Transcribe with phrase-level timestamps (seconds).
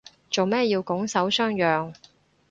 [0.31, 1.93] 做咩要拱手相讓